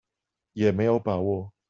[0.53, 1.53] 也沒有把握